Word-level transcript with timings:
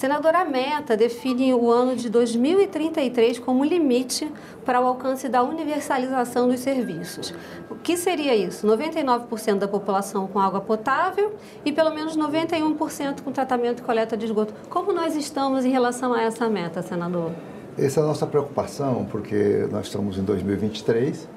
Senadora, 0.00 0.38
a 0.38 0.44
meta 0.46 0.96
define 0.96 1.52
o 1.52 1.70
ano 1.70 1.94
de 1.94 2.08
2033 2.08 3.38
como 3.38 3.62
limite 3.62 4.32
para 4.64 4.80
o 4.80 4.86
alcance 4.86 5.28
da 5.28 5.42
universalização 5.42 6.48
dos 6.48 6.60
serviços. 6.60 7.34
O 7.68 7.74
que 7.74 7.98
seria 7.98 8.34
isso? 8.34 8.66
99% 8.66 9.58
da 9.58 9.68
população 9.68 10.26
com 10.26 10.38
água 10.38 10.62
potável 10.62 11.34
e 11.66 11.70
pelo 11.70 11.94
menos 11.94 12.16
91% 12.16 13.20
com 13.20 13.30
tratamento 13.30 13.80
e 13.80 13.82
coleta 13.82 14.16
de 14.16 14.24
esgoto. 14.24 14.54
Como 14.70 14.90
nós 14.90 15.14
estamos 15.14 15.66
em 15.66 15.70
relação 15.70 16.14
a 16.14 16.22
essa 16.22 16.48
meta, 16.48 16.80
senador? 16.80 17.32
Essa 17.76 18.00
é 18.00 18.02
a 18.02 18.06
nossa 18.06 18.26
preocupação, 18.26 19.06
porque 19.10 19.68
nós 19.70 19.84
estamos 19.84 20.16
em 20.16 20.22
2023 20.22 21.28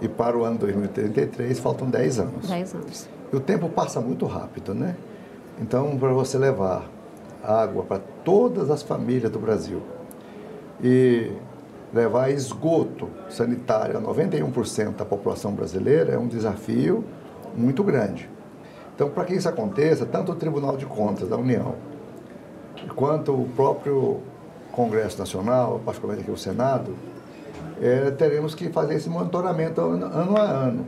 e 0.00 0.08
para 0.08 0.38
o 0.38 0.44
ano 0.44 0.56
2033 0.56 1.58
faltam 1.58 1.90
10 1.90 2.18
anos. 2.18 2.48
10 2.48 2.74
anos. 2.76 3.08
E 3.30 3.36
o 3.36 3.40
tempo 3.40 3.68
passa 3.68 4.00
muito 4.00 4.24
rápido, 4.24 4.74
né? 4.74 4.96
Então, 5.60 5.98
para 5.98 6.14
você 6.14 6.38
levar 6.38 6.88
água 7.42 7.84
para 7.84 8.00
todas 8.24 8.70
as 8.70 8.82
famílias 8.82 9.30
do 9.30 9.38
Brasil 9.38 9.82
e 10.82 11.32
levar 11.92 12.30
esgoto 12.30 13.08
sanitário 13.28 13.96
a 13.96 14.00
91% 14.00 14.96
da 14.96 15.04
população 15.04 15.52
brasileira 15.52 16.12
é 16.12 16.18
um 16.18 16.28
desafio 16.28 17.04
muito 17.56 17.82
grande. 17.82 18.30
Então, 18.94 19.10
para 19.10 19.24
que 19.24 19.34
isso 19.34 19.48
aconteça, 19.48 20.06
tanto 20.06 20.32
o 20.32 20.34
Tribunal 20.34 20.76
de 20.76 20.86
Contas 20.86 21.28
da 21.28 21.36
União 21.36 21.74
quanto 22.94 23.32
o 23.32 23.48
próprio 23.56 24.20
Congresso 24.72 25.18
Nacional, 25.18 25.80
particularmente 25.84 26.22
aqui 26.22 26.30
o 26.30 26.38
Senado, 26.38 26.94
é, 27.80 28.10
teremos 28.10 28.54
que 28.54 28.68
fazer 28.68 28.94
esse 28.94 29.08
monitoramento 29.08 29.80
ano, 29.80 30.36
a 30.36 30.42
ano, 30.42 30.86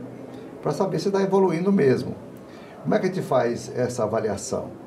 para 0.61 0.71
saber 0.71 0.99
se 0.99 1.09
está 1.09 1.21
evoluindo 1.21 1.71
mesmo. 1.71 2.15
Como 2.83 2.95
é 2.95 2.99
que 2.99 3.05
a 3.05 3.09
gente 3.09 3.21
faz 3.21 3.71
essa 3.75 4.03
avaliação? 4.03 4.82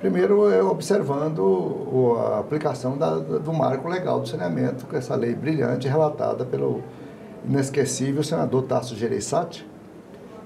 Primeiro, 0.00 0.66
observando 0.70 2.16
a 2.18 2.38
aplicação 2.38 2.96
da, 2.96 3.16
do 3.16 3.52
marco 3.52 3.86
legal 3.86 4.18
do 4.18 4.26
saneamento, 4.26 4.86
com 4.86 4.96
essa 4.96 5.14
lei 5.14 5.34
brilhante 5.34 5.86
relatada 5.86 6.42
pelo 6.42 6.82
inesquecível 7.46 8.22
senador 8.22 8.62
Tasso 8.62 8.96
Gereissati. 8.96 9.68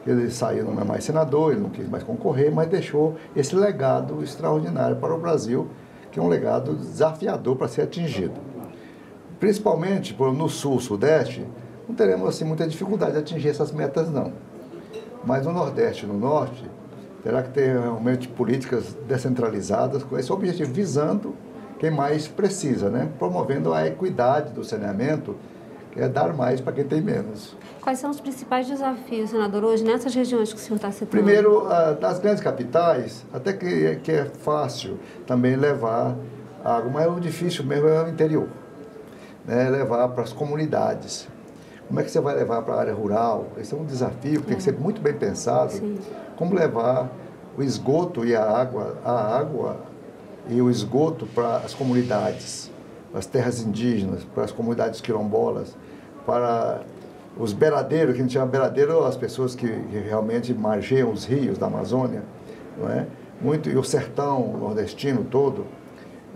Ele 0.05 0.29
saiu, 0.29 0.65
não 0.65 0.81
é 0.81 0.85
mais 0.85 1.05
senador, 1.05 1.53
ele 1.53 1.61
não 1.61 1.71
quis 1.71 1.89
mais 1.89 2.03
concorrer, 2.03 2.53
mas 2.53 2.69
deixou 2.69 3.15
esse 3.37 3.55
legado 3.55 4.25
extraordinário 4.25 4.97
para 4.97 5.15
o 5.15 5.21
Brasil, 5.21 5.69
que 6.11 6.19
é 6.19 6.23
um 6.23 6.29
legado 6.29 6.75
desafiador 6.75 7.55
para 7.55 7.69
ser 7.69 7.83
atingido. 7.83 8.35
Principalmente 9.39 10.17
no 10.19 10.49
sul, 10.49 10.81
sudeste, 10.81 11.47
não 11.89 11.95
teremos 11.95 12.29
assim 12.29 12.45
muita 12.45 12.67
dificuldade 12.67 13.13
de 13.13 13.19
atingir 13.19 13.51
essas 13.51 13.71
metas 13.71 14.11
não. 14.11 14.33
Mas 15.25 15.47
no 15.47 15.53
nordeste 15.53 16.05
e 16.05 16.09
no 16.09 16.19
norte, 16.19 16.69
terá 17.25 17.43
que 17.43 17.49
ter 17.49 17.81
realmente 17.81 18.29
políticas 18.29 18.95
descentralizadas 19.09 20.05
com 20.05 20.19
esse 20.19 20.31
objetivo, 20.31 20.71
visando 20.71 21.35
quem 21.79 21.91
mais 21.91 22.29
precisa, 22.29 22.91
né? 22.91 23.09
promovendo 23.19 23.73
a 23.73 23.87
equidade 23.87 24.53
do 24.53 24.63
saneamento, 24.63 25.35
que 25.91 26.01
é 26.01 26.09
dar 26.09 26.35
mais 26.35 26.61
para 26.61 26.75
quem 26.75 26.85
tem 26.85 27.01
menos. 27.01 27.57
Quais 27.81 27.99
são 27.99 28.11
os 28.11 28.21
principais 28.21 28.67
desafios, 28.67 29.31
senador, 29.31 29.65
hoje 29.65 29.83
nessas 29.83 30.15
regiões 30.15 30.53
que 30.53 30.59
o 30.59 30.63
senhor 30.63 30.77
está 30.77 30.91
citando? 30.93 31.11
Primeiro, 31.11 31.67
nas 31.99 32.19
grandes 32.19 32.43
capitais, 32.43 33.25
até 33.33 33.55
que, 33.55 33.97
que 34.03 34.13
é 34.13 34.27
fácil 34.27 34.99
também 35.27 35.57
levar 35.57 36.17
água, 36.63 36.91
mas 36.93 37.07
o 37.07 37.19
difícil 37.19 37.65
mesmo 37.65 37.89
é 37.89 38.05
o 38.05 38.09
interior, 38.09 38.49
né? 39.47 39.71
levar 39.71 40.09
para 40.09 40.25
as 40.25 40.33
comunidades. 40.33 41.27
Como 41.87 42.01
é 42.01 42.03
que 42.03 42.11
você 42.11 42.21
vai 42.21 42.35
levar 42.35 42.63
para 42.63 42.75
a 42.75 42.81
área 42.81 42.95
rural? 42.95 43.49
Esse 43.59 43.75
é 43.75 43.77
um 43.77 43.85
desafio 43.85 44.41
que 44.41 44.47
tem 44.47 44.57
que 44.57 44.63
ser 44.63 44.79
muito 44.79 45.01
bem 45.01 45.15
pensado. 45.15 45.73
Sim. 45.73 45.99
Como 46.37 46.55
levar 46.55 47.11
o 47.57 47.63
esgoto 47.63 48.25
e 48.25 48.35
a 48.35 48.43
água, 48.43 48.97
a 49.05 49.39
água 49.39 49.77
e 50.49 50.61
o 50.61 50.71
esgoto 50.71 51.27
para 51.27 51.59
as 51.59 51.75
comunidades, 51.75 52.71
para 53.11 53.19
as 53.19 53.27
terras 53.27 53.63
indígenas, 53.63 54.25
para 54.25 54.45
as 54.45 54.53
comunidades 54.53 55.01
quilombolas, 55.01 55.77
para 56.27 56.81
os 57.39 57.53
beiradeiros, 57.53 58.15
que 58.15 58.21
a 58.21 58.23
gente 58.23 58.33
chama 58.33 58.47
beiradeiro, 58.47 59.05
as 59.05 59.17
pessoas 59.17 59.55
que, 59.55 59.67
que 59.67 59.99
realmente 59.99 60.55
margeiam 60.55 61.13
os 61.13 61.25
rios 61.25 61.59
da 61.59 61.67
Amazônia, 61.67 62.23
não 62.79 62.91
é? 62.91 63.07
Muito, 63.41 63.69
e 63.69 63.77
o 63.77 63.83
sertão 63.83 64.57
nordestino 64.57 65.25
todo, 65.25 65.67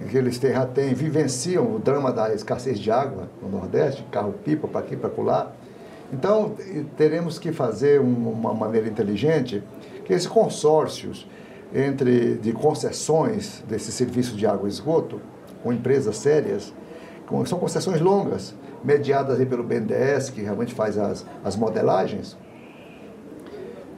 que 0.07 0.17
eles 0.17 0.39
têm, 0.39 0.95
vivenciam 0.95 1.75
o 1.75 1.79
drama 1.79 2.13
da 2.13 2.33
escassez 2.33 2.79
de 2.79 2.91
água 2.91 3.29
no 3.43 3.49
Nordeste, 3.49 4.05
carro-pipa 4.11 4.69
para 4.69 4.81
aqui 4.81 4.97
para 4.97 5.11
colar. 5.11 5.57
Então, 6.13 6.55
teremos 6.97 7.39
que 7.39 7.53
fazer 7.53 8.01
uma 8.01 8.55
maneira 8.55 8.89
inteligente 8.89 9.63
que 10.05 10.13
esses 10.13 10.27
consórcios 10.27 11.29
entre, 11.75 12.37
de 12.37 12.53
concessões 12.53 13.63
desse 13.69 13.93
serviço 13.93 14.35
de 14.35 14.47
água 14.47 14.69
e 14.69 14.73
esgoto, 14.73 15.21
com 15.63 15.73
empresas 15.73 16.17
sérias, 16.17 16.73
são 17.47 17.59
concessões 17.59 18.01
longas, 18.01 18.55
mediadas 18.83 19.39
aí 19.39 19.45
pelo 19.45 19.63
BNDES, 19.63 20.31
que 20.31 20.41
realmente 20.41 20.73
faz 20.73 20.97
as, 20.97 21.27
as 21.45 21.57
modelagens, 21.57 22.37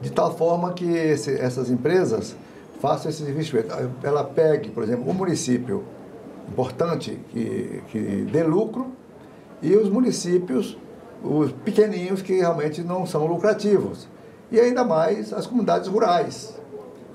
de 0.01 0.11
tal 0.11 0.35
forma 0.35 0.73
que 0.73 0.85
esse, 0.85 1.31
essas 1.39 1.69
empresas 1.69 2.35
faça 2.81 3.07
esses 3.07 3.27
investimentos. 3.29 3.71
Ela 4.03 4.23
pegue, 4.23 4.71
por 4.71 4.83
exemplo, 4.83 5.09
um 5.09 5.13
município 5.13 5.83
importante 6.49 7.17
que, 7.29 7.83
que 7.89 8.27
dê 8.31 8.43
lucro 8.43 8.91
e 9.61 9.75
os 9.75 9.87
municípios, 9.87 10.77
os 11.23 11.51
pequeninhos 11.51 12.21
que 12.21 12.33
realmente 12.33 12.81
não 12.81 13.05
são 13.05 13.25
lucrativos. 13.27 14.09
E 14.51 14.59
ainda 14.59 14.83
mais 14.83 15.31
as 15.31 15.45
comunidades 15.45 15.87
rurais. 15.87 16.59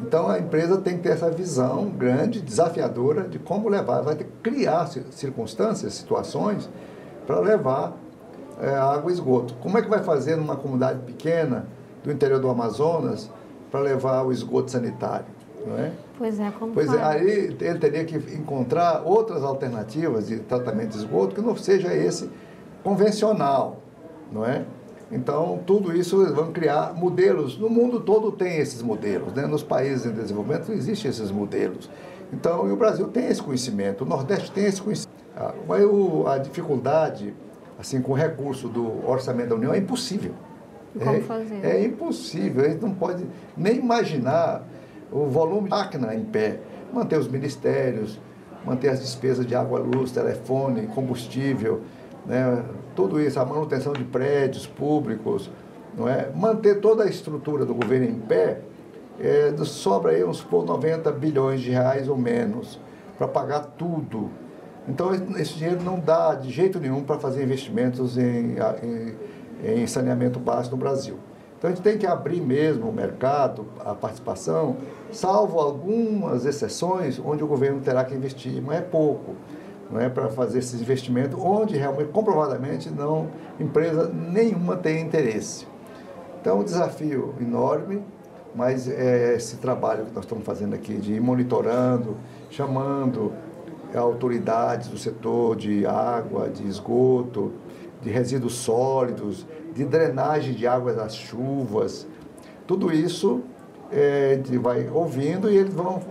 Então 0.01 0.29
a 0.29 0.39
empresa 0.39 0.79
tem 0.79 0.97
que 0.97 1.03
ter 1.03 1.11
essa 1.11 1.31
visão 1.31 1.91
grande, 1.91 2.41
desafiadora 2.41 3.23
de 3.23 3.39
como 3.39 3.69
levar, 3.69 4.03
vai 4.03 4.15
ter 4.15 4.25
que 4.25 4.51
criar 4.51 4.87
circunstâncias, 5.11 5.95
situações 5.95 6.69
para 7.27 7.41
levar 7.41 7.97
é, 8.61 8.75
água 8.75 9.11
e 9.11 9.15
esgoto. 9.15 9.55
Como 9.55 9.77
é 9.77 9.83
que 9.83 9.89
vai 9.89 10.03
fazer 10.03 10.37
numa 10.37 10.57
comunidade 10.57 11.01
pequena 11.01 11.67
do 12.05 12.13
interior 12.13 12.39
do 12.39 12.49
Amazonas 12.49 13.31
para 13.71 13.81
levar 13.81 14.23
o 14.23 14.33
esgoto 14.33 14.71
sanitário? 14.71 15.36
Não 15.67 15.79
é? 15.79 15.93
Pois 16.17 16.39
é, 16.39 16.51
como 16.51 16.73
Pois 16.73 16.93
é, 16.93 17.03
aí 17.03 17.57
ele 17.61 17.79
teria 17.79 18.05
que 18.05 18.17
encontrar 18.35 19.03
outras 19.05 19.43
alternativas 19.43 20.29
de 20.29 20.39
tratamento 20.39 20.91
de 20.91 20.99
esgoto 20.99 21.35
que 21.35 21.41
não 21.41 21.57
seja 21.57 21.93
esse 21.93 22.31
convencional, 22.83 23.83
não 24.33 24.45
é? 24.45 24.65
Então, 25.11 25.61
tudo 25.65 25.97
isso 25.97 26.25
vão 26.35 26.53
criar 26.53 26.95
modelos. 26.95 27.59
No 27.59 27.69
mundo 27.69 28.01
todo 28.01 28.33
tem 28.33 28.59
esses 28.59 28.83
modelos, 28.83 29.33
né? 29.33 29.47
Nos 29.47 29.63
países 29.63 30.07
em 30.07 30.13
desenvolvimento 30.13 30.73
existem 30.73 31.11
esses 31.11 31.31
modelos. 31.31 31.91
Então, 32.33 32.73
o 32.73 32.77
Brasil 32.77 33.07
tem 33.09 33.27
esse 33.27 33.43
conhecimento, 33.43 34.03
o 34.03 34.07
Nordeste 34.07 34.51
tem 34.51 34.65
esse 34.65 34.83
conhecimento. 34.83 35.15
Ah, 35.37 35.55
mas 35.69 35.85
o, 35.85 36.27
a 36.27 36.39
dificuldade, 36.39 37.35
assim, 37.79 38.01
com 38.01 38.13
o 38.13 38.15
recurso 38.15 38.69
do 38.69 39.09
orçamento 39.09 39.51
da 39.51 39.55
União 39.55 39.73
é 39.73 39.79
impossível. 39.79 40.33
Como 40.99 41.17
é, 41.17 41.21
fazer? 41.21 41.65
É 41.65 41.85
impossível, 41.85 42.65
a 42.65 42.69
gente 42.69 42.83
não 42.83 42.95
pode 42.95 43.25
nem 43.57 43.77
imaginar 43.77 44.67
o 45.11 45.27
volume 45.27 45.65
de 45.65 45.71
máquina 45.71 46.15
em 46.15 46.25
pé, 46.25 46.61
manter 46.93 47.19
os 47.19 47.29
ministérios, 47.29 48.19
manter 48.65 48.89
as 48.89 49.01
despesas 49.01 49.47
de 49.47 49.55
água, 49.55 49.79
luz, 49.79 50.11
telefone, 50.11 50.87
combustível, 50.89 51.83
né? 52.27 52.65
tudo 52.95 53.21
isso, 53.21 53.39
a 53.39 53.45
manutenção 53.45 53.93
de 53.93 54.05
prédios 54.05 54.67
públicos, 54.67 55.51
não 55.97 56.09
é? 56.09 56.31
manter 56.35 56.81
toda 56.81 57.05
a 57.05 57.07
estrutura 57.07 57.65
do 57.65 57.75
governo 57.75 58.07
em 58.07 58.19
pé, 58.19 58.61
é, 59.21 59.55
sobra 59.65 60.13
aí 60.13 60.25
uns 60.25 60.43
por 60.43 60.65
90 60.65 61.11
bilhões 61.13 61.61
de 61.61 61.71
reais 61.71 62.09
ou 62.09 62.17
menos 62.17 62.79
para 63.17 63.27
pagar 63.27 63.61
tudo. 63.79 64.31
Então 64.89 65.13
esse 65.37 65.55
dinheiro 65.55 65.83
não 65.83 65.99
dá 65.99 66.35
de 66.35 66.51
jeito 66.51 66.79
nenhum 66.79 67.03
para 67.03 67.19
fazer 67.19 67.43
investimentos 67.43 68.19
em, 68.19 68.57
em, 68.83 69.83
em 69.83 69.87
saneamento 69.87 70.39
básico 70.39 70.77
no 70.77 70.81
Brasil. 70.81 71.17
Então 71.59 71.71
a 71.71 71.75
gente 71.75 71.83
tem 71.83 71.97
que 71.97 72.07
abrir 72.07 72.41
mesmo 72.41 72.89
o 72.89 72.93
mercado, 72.93 73.67
a 73.85 73.95
participação, 73.95 74.77
salvo 75.11 75.59
algumas 75.59 76.45
exceções 76.45 77.19
onde 77.19 77.43
o 77.43 77.47
governo 77.47 77.81
terá 77.81 78.05
que 78.05 78.15
investir, 78.15 78.63
mas 78.63 78.79
é 78.79 78.83
pouco, 78.83 79.35
não 79.91 80.01
é 80.01 80.09
para 80.09 80.29
fazer 80.29 80.59
esses 80.59 80.81
investimentos 80.81 81.39
onde 81.41 81.77
realmente 81.77 82.11
comprovadamente 82.11 82.91
não 82.91 83.29
empresa 83.59 84.09
nenhuma 84.13 84.77
tem 84.77 85.01
interesse. 85.01 85.67
Então, 86.41 86.61
um 86.61 86.65
desafio 86.65 87.35
enorme, 87.41 88.03
mas 88.55 88.89
é 88.89 89.35
esse 89.35 89.57
trabalho 89.57 90.07
que 90.07 90.15
nós 90.15 90.25
estamos 90.25 90.45
fazendo 90.45 90.75
aqui 90.75 90.97
de 90.97 91.15
ir 91.15 91.21
monitorando, 91.21 92.17
chamando 92.51 93.33
autoridades 93.95 94.89
do 94.89 94.99
setor 94.99 95.57
de 95.57 95.87
água, 95.87 96.49
de 96.49 96.67
esgoto, 96.67 97.53
de 98.03 98.11
resíduos 98.11 98.55
sólidos, 98.55 99.47
de 99.77 99.85
drenagem 99.85 100.55
de 100.55 100.67
água 100.67 100.93
das 100.93 101.15
chuvas. 101.15 102.07
Tudo 102.67 102.93
isso 102.93 103.43
é, 103.93 104.33
a 104.33 104.35
gente 104.37 104.59
vai 104.59 104.89
ouvindo 104.89 105.51
e 105.51 105.57
eles 105.57 105.73
vão 105.73 106.03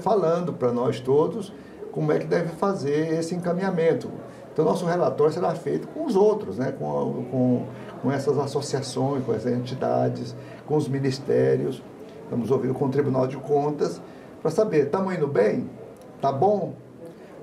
falando 0.00 0.52
para 0.52 0.72
nós 0.72 1.00
todos 1.00 1.52
como 1.92 2.12
é 2.12 2.18
que 2.18 2.26
deve 2.26 2.50
fazer 2.56 3.14
esse 3.14 3.34
encaminhamento. 3.34 4.10
Então, 4.52 4.64
nosso 4.64 4.84
relatório 4.84 5.32
será 5.32 5.54
feito 5.54 5.88
com 5.88 6.04
os 6.04 6.14
outros, 6.14 6.58
né? 6.58 6.72
com, 6.72 7.24
com, 7.30 7.66
com 8.02 8.12
essas 8.12 8.38
associações, 8.38 9.24
com 9.24 9.32
essas 9.32 9.52
entidades, 9.52 10.34
com 10.66 10.76
os 10.76 10.88
ministérios. 10.88 11.82
Estamos 12.24 12.50
ouvindo 12.50 12.74
com 12.74 12.86
o 12.86 12.90
Tribunal 12.90 13.26
de 13.26 13.36
Contas 13.36 14.00
para 14.42 14.50
saber, 14.50 14.86
estamos 14.86 15.14
indo 15.14 15.26
bem? 15.26 15.70
Está 16.16 16.30
bom? 16.30 16.74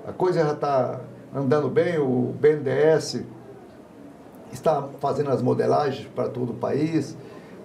a 0.06 0.12
coisa 0.12 0.42
já 0.42 0.52
está 0.52 1.00
andando 1.34 1.68
bem, 1.68 1.98
o 1.98 2.34
BNDES 2.40 3.22
está 4.54 4.88
fazendo 5.00 5.30
as 5.30 5.42
modelagens 5.42 6.06
para 6.14 6.28
todo 6.28 6.50
o 6.50 6.54
país, 6.54 7.16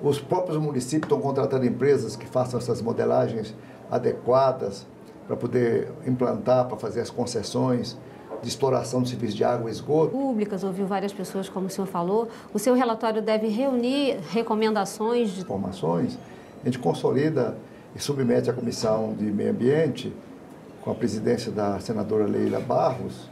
os 0.01 0.19
próprios 0.19 0.57
municípios 0.57 1.03
estão 1.03 1.19
contratando 1.19 1.65
empresas 1.65 2.15
que 2.15 2.25
façam 2.25 2.59
essas 2.59 2.81
modelagens 2.81 3.55
adequadas 3.89 4.85
para 5.25 5.35
poder 5.35 5.91
implantar, 6.05 6.67
para 6.67 6.77
fazer 6.77 7.01
as 7.01 7.09
concessões 7.09 7.97
de 8.41 8.47
exploração 8.47 9.01
do 9.01 9.07
serviço 9.07 9.35
de 9.35 9.43
água 9.43 9.69
e 9.69 9.73
esgoto. 9.73 10.11
Públicas, 10.11 10.63
ouviu 10.63 10.85
várias 10.85 11.11
pessoas, 11.11 11.49
como 11.49 11.67
o 11.67 11.69
senhor 11.69 11.87
falou. 11.87 12.29
O 12.53 12.59
seu 12.59 12.73
relatório 12.75 13.21
deve 13.21 13.47
reunir 13.47 14.19
recomendações 14.29 15.31
de 15.31 15.41
informações. 15.41 16.17
A 16.61 16.65
gente 16.65 16.79
consolida 16.79 17.57
e 17.95 17.99
submete 17.99 18.49
à 18.49 18.53
Comissão 18.53 19.13
de 19.17 19.25
Meio 19.25 19.51
Ambiente, 19.51 20.13
com 20.81 20.91
a 20.91 20.95
presidência 20.95 21.51
da 21.51 21.79
senadora 21.79 22.25
Leila 22.25 22.59
Barros, 22.59 23.29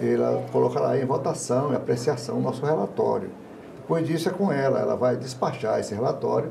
ela 0.00 0.44
colocará 0.50 0.98
em 0.98 1.04
votação 1.04 1.72
e 1.72 1.76
apreciação 1.76 2.38
o 2.38 2.40
nosso 2.40 2.64
relatório. 2.64 3.30
Depois 3.76 4.06
disso 4.06 4.28
é 4.28 4.32
com 4.32 4.52
ela, 4.52 4.80
ela 4.80 4.96
vai 4.96 5.16
despachar 5.16 5.80
esse 5.80 5.94
relatório 5.94 6.50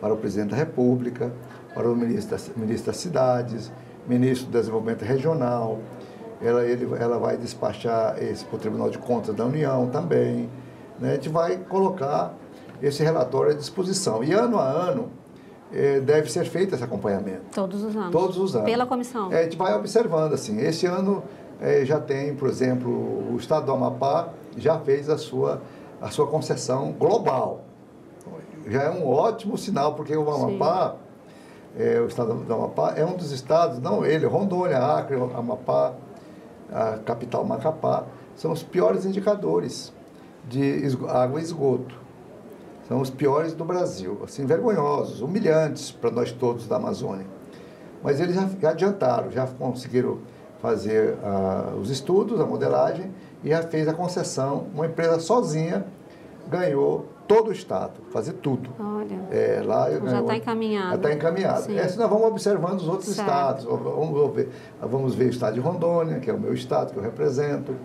para 0.00 0.14
o 0.14 0.16
presidente 0.16 0.50
da 0.50 0.56
República, 0.56 1.32
para 1.74 1.88
o 1.88 1.94
ministro 1.94 2.30
das, 2.30 2.50
ministro 2.56 2.92
das 2.92 2.96
Cidades, 2.96 3.70
ministro 4.06 4.46
do 4.46 4.52
Desenvolvimento 4.52 5.02
Regional, 5.02 5.78
ela, 6.40 6.64
ele, 6.64 6.88
ela 6.98 7.18
vai 7.18 7.36
despachar 7.36 8.16
esse 8.22 8.44
para 8.44 8.56
o 8.56 8.58
Tribunal 8.58 8.90
de 8.90 8.98
Contas 8.98 9.34
da 9.34 9.44
União 9.44 9.88
também. 9.88 10.48
Né? 10.98 11.12
A 11.12 11.14
gente 11.14 11.28
vai 11.28 11.56
colocar 11.56 12.34
esse 12.82 13.02
relatório 13.02 13.52
à 13.52 13.54
disposição. 13.54 14.22
E 14.22 14.32
ano 14.32 14.58
a 14.58 14.64
ano 14.64 15.10
eh, 15.72 16.00
deve 16.00 16.30
ser 16.30 16.44
feito 16.44 16.74
esse 16.74 16.84
acompanhamento. 16.84 17.42
Todos 17.52 17.82
os 17.82 17.96
anos. 17.96 18.10
Todos 18.12 18.38
os 18.38 18.54
anos. 18.54 18.70
Pela 18.70 18.86
comissão. 18.86 19.32
É, 19.32 19.40
a 19.40 19.42
gente 19.42 19.56
vai 19.56 19.74
observando 19.74 20.32
assim. 20.32 20.60
Esse 20.60 20.86
ano 20.86 21.24
eh, 21.60 21.84
já 21.84 22.00
tem, 22.00 22.34
por 22.34 22.48
exemplo, 22.48 22.90
o 23.32 23.36
Estado 23.36 23.66
do 23.66 23.72
Amapá 23.72 24.28
já 24.56 24.78
fez 24.78 25.10
a 25.10 25.18
sua, 25.18 25.60
a 26.00 26.10
sua 26.10 26.26
concessão 26.26 26.92
global. 26.92 27.64
Já 28.66 28.84
é 28.84 28.90
um 28.90 29.08
ótimo 29.08 29.56
sinal, 29.56 29.94
porque 29.94 30.16
o 30.16 30.30
Amapá, 30.30 30.96
eh, 31.76 32.00
o 32.00 32.06
Estado 32.06 32.34
do 32.34 32.52
Amapá, 32.52 32.94
é 32.96 33.04
um 33.04 33.16
dos 33.16 33.32
estados, 33.32 33.78
não 33.78 34.04
ele, 34.04 34.26
Rondônia, 34.26 34.78
Acre, 34.78 35.16
Amapá, 35.16 35.94
a 36.72 36.98
capital 36.98 37.44
Macapá, 37.44 38.04
são 38.36 38.52
os 38.52 38.62
piores 38.62 39.04
indicadores 39.04 39.92
de 40.48 40.96
água 41.08 41.40
e 41.40 41.42
esgoto. 41.42 41.94
São 42.86 43.00
os 43.00 43.10
piores 43.10 43.52
do 43.52 43.64
Brasil, 43.64 44.18
assim, 44.24 44.46
vergonhosos, 44.46 45.20
humilhantes 45.20 45.90
para 45.90 46.10
nós 46.10 46.32
todos 46.32 46.66
da 46.66 46.76
Amazônia. 46.76 47.26
Mas 48.02 48.20
eles 48.20 48.34
já, 48.34 48.48
já 48.60 48.70
adiantaram, 48.70 49.30
já 49.30 49.46
conseguiram 49.46 50.18
fazer 50.60 51.14
uh, 51.14 51.76
os 51.76 51.90
estudos, 51.90 52.40
a 52.40 52.46
modelagem, 52.46 53.12
e 53.44 53.50
já 53.50 53.62
fez 53.62 53.86
a 53.88 53.94
concessão. 53.94 54.66
Uma 54.74 54.86
empresa 54.86 55.20
sozinha 55.20 55.84
ganhou 56.48 57.06
todo 57.28 57.48
o 57.48 57.52
Estado, 57.52 57.92
fazer 58.10 58.32
tudo. 58.34 58.70
Olha, 58.80 59.20
é, 59.30 59.62
lá 59.64 59.90
já 59.90 60.20
está 60.20 60.36
encaminhado. 60.36 60.88
Já 60.88 60.96
está 60.96 61.12
encaminhado. 61.12 61.72
Essa 61.72 61.94
é, 61.94 61.98
nós 61.98 62.10
vamos 62.10 62.26
observando 62.26 62.80
os 62.80 62.88
outros 62.88 63.14
certo. 63.14 63.28
estados. 63.28 63.64
Vamos 63.64 64.34
ver, 64.34 64.48
vamos 64.80 65.14
ver 65.14 65.26
o 65.26 65.30
estado 65.30 65.54
de 65.54 65.60
Rondônia, 65.60 66.18
que 66.18 66.30
é 66.30 66.32
o 66.32 66.40
meu 66.40 66.54
estado, 66.54 66.92
que 66.92 66.98
eu 66.98 67.02
represento. 67.02 67.76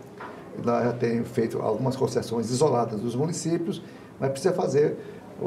Nós 0.63 0.85
já 0.85 0.93
tenho 0.93 1.25
feito 1.25 1.59
algumas 1.61 1.95
concessões 1.95 2.49
isoladas 2.49 3.01
dos 3.01 3.15
municípios, 3.15 3.83
mas 4.19 4.31
precisa 4.31 4.53
fazer. 4.53 4.97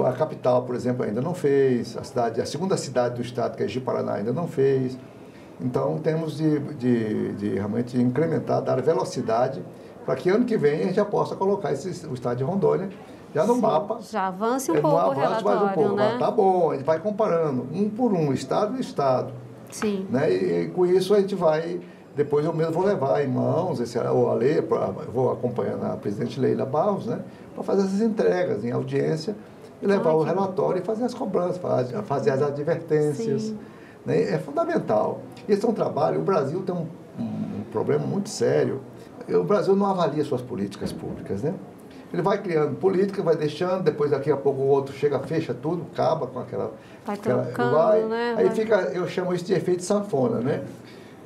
A 0.05 0.12
capital, 0.12 0.64
por 0.64 0.75
exemplo, 0.75 1.05
ainda 1.05 1.22
não 1.22 1.32
fez. 1.32 1.96
A, 1.96 2.05
cidade, 2.05 2.40
a 2.40 2.44
segunda 2.44 2.76
cidade 2.76 3.14
do 3.14 3.22
estado, 3.22 3.56
que 3.56 3.62
é 3.62 3.69
Ji-Paraná, 3.69 4.14
ainda 4.14 4.32
não 4.32 4.46
fez. 4.46 4.99
Então, 5.61 5.99
temos 5.99 6.37
de, 6.37 6.58
de, 6.75 7.32
de 7.32 7.49
realmente 7.55 7.99
incrementar, 8.00 8.61
dar 8.62 8.81
velocidade, 8.82 9.62
para 10.05 10.14
que 10.17 10.29
ano 10.29 10.44
que 10.44 10.56
vem 10.56 10.81
a 10.81 10.85
gente 10.85 10.94
já 10.94 11.05
possa 11.05 11.35
colocar 11.35 11.73
esse, 11.73 12.06
o 12.06 12.14
estado 12.14 12.37
de 12.37 12.44
Rondônia 12.44 12.91
já 13.35 13.44
no 13.44 13.55
Sim, 13.56 13.61
mapa. 13.61 13.99
Já 14.00 14.29
avance 14.29 14.70
um 14.70 14.76
é, 14.76 14.81
pouco 14.81 14.97
avance 14.97 15.19
o 15.19 15.20
relatório, 15.20 15.61
mais 15.61 15.70
um 15.70 15.75
pouco. 15.75 15.97
né? 15.97 16.17
Tá 16.19 16.31
bom, 16.31 16.70
a 16.70 16.75
gente 16.75 16.85
vai 16.85 16.99
comparando, 17.00 17.67
um 17.73 17.88
por 17.91 18.12
um, 18.12 18.32
estado 18.32 18.76
e 18.76 18.81
estado. 18.81 19.32
Sim. 19.70 20.06
Né? 20.11 20.32
E, 20.32 20.62
e, 20.62 20.69
com 20.69 20.87
isso 20.87 21.12
a 21.12 21.20
gente 21.20 21.35
vai, 21.35 21.81
depois 22.14 22.44
eu 22.44 22.53
mesmo 22.53 22.73
vou 22.73 22.85
levar 22.85 23.23
em 23.23 23.29
mãos, 23.29 23.81
esse, 23.81 23.99
ou 23.99 24.31
a 24.31 24.35
lei, 24.35 24.62
vou 25.12 25.32
acompanhando 25.32 25.85
a 25.85 25.97
presidente 25.97 26.38
Leila 26.38 26.64
Barros, 26.64 27.06
né? 27.06 27.20
Para 27.55 27.64
fazer 27.64 27.82
essas 27.82 28.00
entregas 28.00 28.64
em 28.64 28.70
audiência 28.70 29.35
e 29.82 29.87
levar 29.87 30.11
Ai, 30.11 30.17
o 30.17 30.23
relatório 30.23 30.76
bom. 30.76 30.82
e 30.82 30.87
fazer 30.87 31.05
as 31.05 31.14
cobranças, 31.14 31.58
fazer, 31.58 32.03
fazer 32.03 32.31
as 32.31 32.43
advertências. 32.43 33.55
Né? 34.06 34.23
É 34.23 34.38
fundamental. 34.38 35.20
Esse 35.49 35.67
é 35.67 35.69
um 35.69 35.73
trabalho, 35.73 36.20
o 36.20 36.23
Brasil 36.23 36.62
tem 36.62 36.75
um, 36.75 36.87
um, 37.19 37.64
problema 37.73 38.06
muito 38.06 38.31
sério. 38.31 38.81
O 39.29 39.43
Brasil 39.43 39.75
não 39.75 39.87
avalia 39.87 40.25
suas 40.25 40.41
políticas 40.41 40.93
públicas, 40.93 41.43
né? 41.43 41.53
Ele 42.12 42.23
vai 42.23 42.41
criando 42.41 42.76
política, 42.76 43.20
vai 43.20 43.35
deixando, 43.35 43.82
depois 43.82 44.12
daqui 44.12 44.31
a 44.31 44.37
pouco 44.37 44.62
o 44.62 44.69
outro 44.69 44.94
chega, 44.94 45.19
fecha 45.19 45.53
tudo, 45.53 45.85
acaba 45.93 46.29
com 46.29 46.38
aquela. 46.38 46.73
Vai 47.05 47.17
aquela, 47.17 47.43
trocando, 47.43 47.76
vai, 47.76 48.05
né? 48.05 48.35
Aí 48.38 48.47
vai... 48.47 48.55
fica, 48.55 48.76
eu 48.94 49.08
chamo 49.08 49.35
isso 49.35 49.44
de 49.44 49.53
efeito 49.53 49.82
sanfona, 49.82 50.38
né? 50.41 50.62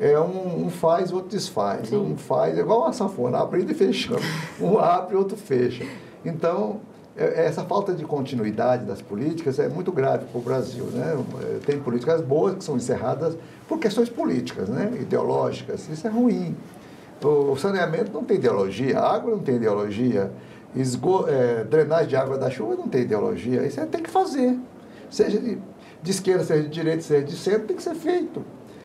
É 0.00 0.18
um, 0.18 0.64
um 0.64 0.70
faz, 0.70 1.12
o 1.12 1.16
outro 1.16 1.30
desfaz. 1.30 1.88
Sim. 1.88 1.98
Um 1.98 2.16
faz, 2.16 2.56
é 2.56 2.62
igual 2.62 2.80
uma 2.80 2.92
sanfona, 2.94 3.38
abrindo 3.38 3.70
e 3.70 3.74
fechando. 3.74 4.22
Um 4.58 4.78
abre, 4.78 5.14
outro 5.14 5.36
fecha. 5.36 5.84
Então, 6.24 6.80
essa 7.20 7.64
falta 7.64 7.92
de 7.92 8.04
continuidade 8.04 8.86
das 8.86 9.02
políticas 9.02 9.58
é 9.58 9.68
muito 9.68 9.92
grave 9.92 10.24
para 10.24 10.38
o 10.38 10.42
Brasil. 10.42 10.84
Né? 10.86 11.22
Tem 11.66 11.78
políticas 11.78 12.22
boas 12.22 12.54
que 12.54 12.64
são 12.64 12.76
encerradas 12.76 13.36
por 13.68 13.78
questões 13.78 14.08
políticas, 14.08 14.68
né? 14.68 14.90
ideológicas. 15.00 15.86
Isso 15.88 16.06
é 16.06 16.10
ruim. 16.10 16.56
O 17.22 17.54
saneamento 17.56 18.10
não 18.12 18.24
tem 18.24 18.38
ideologia, 18.38 18.98
a 18.98 19.14
água 19.14 19.32
não 19.32 19.40
tem 19.40 19.56
ideologia, 19.56 20.32
esgo, 20.74 21.26
é, 21.28 21.64
drenagem 21.64 22.08
de 22.08 22.16
água 22.16 22.38
da 22.38 22.50
chuva 22.50 22.74
não 22.76 22.88
tem 22.88 23.02
ideologia. 23.02 23.66
Isso 23.66 23.78
é, 23.78 23.84
tem 23.84 24.02
que 24.02 24.10
fazer. 24.10 24.58
Seja 25.10 25.38
de, 25.38 25.58
de 26.02 26.10
esquerda, 26.10 26.44
seja 26.44 26.62
de 26.62 26.70
direita, 26.70 27.02
seja 27.02 27.22
de 27.22 27.36
centro, 27.36 27.66
tem 27.66 27.76
que 27.76 27.82
ser 27.82 27.94
feito. 27.94 28.42